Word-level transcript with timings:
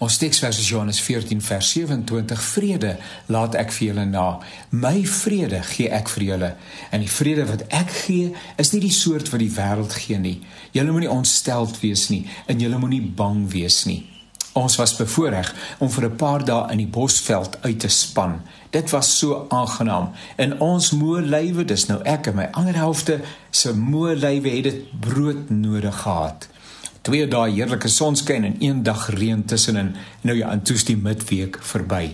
Ons 0.00 0.16
teksvers 0.16 0.56
is 0.62 0.68
Johannes 0.70 0.98
14 1.04 1.42
vers 1.44 1.70
27: 1.74 2.40
Vrede 2.40 2.94
laat 3.28 3.56
ek 3.60 3.72
vir 3.76 3.90
julle 3.90 4.06
na. 4.08 4.38
My 4.72 5.02
vrede 5.04 5.58
gee 5.74 5.90
ek 5.92 6.08
vir 6.14 6.24
julle. 6.24 6.48
En 6.88 7.04
die 7.04 7.10
vrede 7.12 7.44
wat 7.44 7.66
ek 7.68 7.92
gee, 8.06 8.30
is 8.56 8.72
nie 8.72 8.80
die 8.80 8.94
soort 8.96 9.28
wat 9.28 9.42
die 9.42 9.52
wêreld 9.52 9.92
gee 10.00 10.16
nie. 10.16 10.38
Julle 10.72 10.94
moenie 10.94 11.10
ontsteld 11.12 11.76
wees 11.82 12.06
nie 12.08 12.22
en 12.48 12.62
julle 12.64 12.80
moenie 12.80 13.02
bang 13.18 13.42
wees 13.52 13.82
nie. 13.90 13.98
Ons 14.56 14.78
was 14.80 14.96
bevoorreg 14.96 15.52
om 15.84 15.90
vir 15.92 16.08
'n 16.08 16.16
paar 16.16 16.44
dae 16.44 16.72
in 16.72 16.78
die 16.80 16.92
bosveld 16.96 17.58
uit 17.60 17.80
te 17.80 17.88
span. 17.88 18.40
Dit 18.70 18.90
was 18.90 19.18
so 19.18 19.46
aangenaam. 19.48 20.10
In 20.38 20.60
ons 20.60 20.90
moe 20.90 21.20
lywe, 21.20 21.64
dis 21.64 21.86
nou 21.86 22.00
ek 22.04 22.26
en 22.26 22.36
my 22.36 22.48
ander 22.52 22.74
helfte 22.74 23.20
se 23.50 23.74
moe 23.74 24.16
lywe 24.16 24.48
het 24.48 24.64
dit 24.64 25.00
brood 25.00 25.50
nodig 25.50 26.00
gehad. 26.02 26.48
Twee 27.02 27.28
dae 27.28 27.50
heerlike 27.50 27.88
sonskyn 27.88 28.44
en 28.44 28.56
een 28.60 28.82
dag 28.82 29.06
reën 29.14 29.44
tussenin. 29.44 29.94
Nou 30.20 30.36
ja, 30.36 30.52
intussen 30.52 30.86
die 30.86 30.96
midweek 31.00 31.56
verby. 31.64 32.12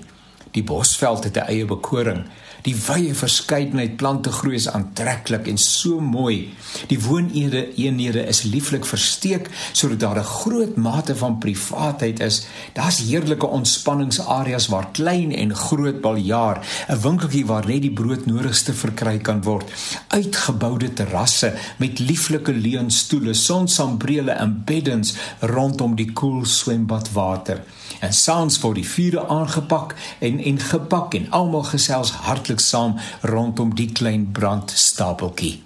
Die 0.57 0.65
bosveld 0.65 1.25
het 1.25 1.37
'n 1.37 1.49
eie 1.53 1.65
bekoring. 1.65 2.25
Die 2.67 2.75
wye 2.75 3.15
verskeidenheid 3.15 3.95
plante 4.01 4.33
groei 4.35 4.57
is 4.59 4.67
aantreklik 4.69 5.47
en 5.47 5.59
so 5.59 6.01
mooi. 6.03 6.49
Die 6.91 6.99
woonede 6.99 7.61
eenhede 7.79 8.25
is 8.27 8.43
lieflik 8.43 8.87
versteek 8.89 9.51
sodat 9.73 10.01
daar 10.01 10.19
'n 10.19 10.33
groot 10.41 10.77
mate 10.77 11.17
van 11.17 11.39
privaatheid 11.39 12.21
is. 12.21 12.47
Daar's 12.73 12.99
heerlike 12.99 13.47
ontspanningsareas 13.47 14.67
waar 14.67 14.89
klein 14.93 15.35
en 15.35 15.55
groot 15.55 16.01
baljaar, 16.01 16.67
'n 16.89 17.01
winkeltjie 17.01 17.47
waar 17.47 17.67
net 17.67 17.83
die 17.83 17.93
broodnodigste 17.93 18.73
verkry 18.75 19.19
kan 19.19 19.43
word, 19.43 19.71
uitgeboude 20.09 20.93
terrasse 20.93 21.55
met 21.77 21.99
lieflike 21.99 22.53
leunstoele, 22.53 23.35
sonsambrele 23.35 24.31
en 24.31 24.63
beddens 24.65 25.15
rondom 25.41 25.95
die 25.95 26.13
koel 26.13 26.45
swembadwater. 26.45 27.63
En 28.01 28.13
saans 28.13 28.61
word 28.61 28.75
die 28.75 28.89
vure 28.89 29.27
aangepak 29.29 29.95
en 30.19 30.41
en 30.47 30.59
gepak 30.63 31.15
en 31.19 31.31
almal 31.35 31.67
gesels 31.73 32.13
hartlik 32.27 32.63
saam 32.63 32.97
rondom 33.27 33.75
die 33.75 33.91
klein 33.93 34.31
brandstapeltjie. 34.33 35.57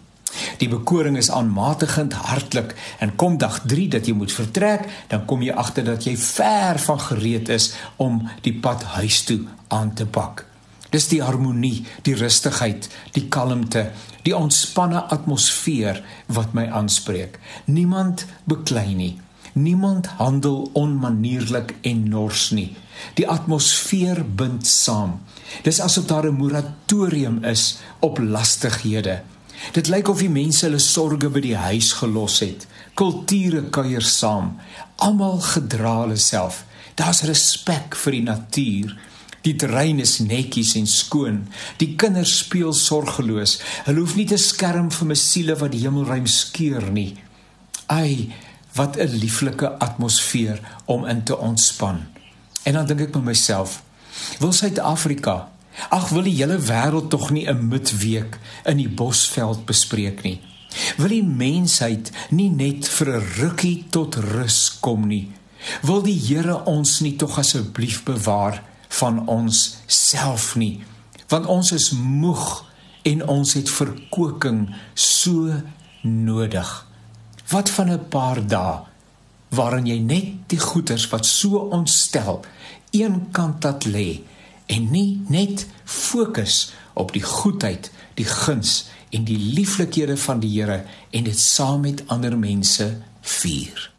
Die 0.60 0.68
bekoring 0.70 1.16
is 1.18 1.30
aanmatigend 1.30 2.14
hartlik 2.14 2.74
en 2.98 3.16
kom 3.16 3.38
dag 3.38 3.60
3 3.66 3.88
dat 3.96 4.06
jy 4.06 4.14
moet 4.14 4.32
vertrek, 4.32 4.86
dan 5.10 5.24
kom 5.26 5.42
jy 5.42 5.52
agter 5.52 5.84
dat 5.84 6.06
jy 6.06 6.14
ver 6.16 6.78
van 6.78 7.00
gereed 7.08 7.50
is 7.50 7.72
om 7.96 8.22
die 8.46 8.54
pad 8.54 8.84
huis 8.96 9.24
toe 9.26 9.42
aan 9.68 9.94
te 9.94 10.06
pak. 10.06 10.46
Dis 10.90 11.06
die 11.10 11.20
harmonie, 11.22 11.84
die 12.02 12.16
rustigheid, 12.18 12.88
die 13.14 13.28
kalmte, 13.30 13.90
die 14.26 14.34
ontspanne 14.36 15.04
atmosfeer 15.14 16.02
wat 16.34 16.54
my 16.54 16.66
aanspreek. 16.66 17.38
Niemand 17.70 18.26
beklei 18.50 18.94
nie. 18.94 19.14
Niemand 19.52 20.06
handel 20.06 20.70
onmanierlik 20.72 21.74
en 21.82 22.08
nors 22.08 22.50
nie. 22.50 22.76
Die 23.14 23.28
atmosfeer 23.28 24.22
bind 24.24 24.66
saam. 24.66 25.20
Dis 25.62 25.80
asof 25.80 26.06
daar 26.06 26.26
'n 26.26 26.36
moratorium 26.36 27.44
is 27.44 27.78
op 27.98 28.18
lastighede. 28.18 29.22
Dit 29.72 29.88
lyk 29.88 30.08
of 30.08 30.18
die 30.18 30.30
mense 30.30 30.64
hulle 30.66 30.78
sorges 30.78 31.32
by 31.32 31.40
die 31.40 31.56
huis 31.56 31.92
gelos 31.92 32.40
het. 32.40 32.66
Kulture 32.94 33.62
kuier 33.62 34.02
saam. 34.02 34.56
Almal 34.96 35.40
gedra 35.40 36.00
hulle 36.00 36.16
self. 36.16 36.64
Daar's 36.94 37.22
respek 37.22 37.96
vir 37.96 38.12
die 38.12 38.22
natuur. 38.22 38.96
Die 39.46 39.56
terrein 39.56 40.00
is 40.00 40.18
netjies 40.20 40.74
en 40.76 40.86
skoon. 40.86 41.48
Die 41.80 41.94
kinders 41.96 42.38
speel 42.42 42.74
sorgeloos. 42.76 43.58
Hulle 43.86 44.00
hoef 44.00 44.16
nie 44.18 44.26
te 44.28 44.36
skerm 44.36 44.90
vir 44.92 45.08
musiele 45.14 45.56
wat 45.56 45.72
die 45.72 45.84
hemelruim 45.86 46.26
skeur 46.28 46.90
nie. 46.92 47.14
Ai, 47.86 48.32
wat 48.74 48.96
'n 48.96 49.18
lieflike 49.18 49.78
atmosfeer 49.78 50.60
om 50.84 51.06
in 51.06 51.22
te 51.22 51.38
ontspan. 51.38 52.06
En 52.62 52.72
dan 52.72 52.86
dink 52.86 53.00
ek 53.00 53.12
by 53.12 53.18
myself, 53.18 53.82
wil 54.38 54.52
Suid-Afrika, 54.52 55.50
ag 55.88 56.08
wil 56.08 56.22
die 56.22 56.36
hele 56.36 56.58
wêreld 56.58 57.10
tog 57.10 57.30
nie 57.30 57.48
'n 57.48 57.68
midweek 57.68 58.38
in 58.64 58.76
die 58.76 58.88
bosveld 58.88 59.64
bespreek 59.64 60.22
nie. 60.22 60.40
Wil 60.96 61.08
die 61.08 61.24
mensheid 61.24 62.10
nie 62.30 62.50
net 62.50 62.88
vir 62.88 63.16
'n 63.16 63.24
rukkie 63.40 63.86
tot 63.90 64.14
rus 64.14 64.78
kom 64.80 65.06
nie. 65.06 65.32
Wil 65.82 66.02
die 66.02 66.18
Here 66.18 66.64
ons 66.64 67.00
nie 67.00 67.16
tog 67.16 67.38
asseblief 67.38 68.02
bewaar 68.04 68.62
van 68.88 69.26
ons 69.26 69.76
self 69.86 70.56
nie, 70.56 70.82
want 71.28 71.46
ons 71.46 71.72
is 71.72 71.90
moeg 71.90 72.64
en 73.02 73.28
ons 73.28 73.52
het 73.54 73.70
verkoeking 73.70 74.74
so 74.94 75.62
nodig. 76.02 76.89
Wat 77.50 77.70
van 77.70 77.90
'n 77.90 78.08
paar 78.08 78.46
dae 78.46 78.78
waarin 79.48 79.86
jy 79.86 79.98
net 79.98 80.26
die 80.46 80.58
goeders 80.58 81.08
wat 81.08 81.26
so 81.26 81.58
ontstel 81.74 82.44
een 82.90 83.30
kant 83.30 83.64
laat 83.64 83.84
lê 83.84 84.20
en 84.66 84.90
nie 84.90 85.22
net 85.28 85.66
fokus 85.84 86.72
op 86.94 87.12
die 87.12 87.22
goedheid, 87.22 87.90
die 88.14 88.24
guns 88.24 88.88
en 89.10 89.24
die 89.24 89.38
lieflikhede 89.38 90.16
van 90.16 90.40
die 90.40 90.60
Here 90.60 90.84
en 91.10 91.24
dit 91.24 91.38
saam 91.38 91.80
met 91.80 92.02
ander 92.06 92.38
mense 92.38 93.02
vier. 93.20 93.90